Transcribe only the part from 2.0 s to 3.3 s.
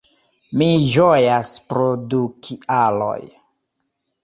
du kialoj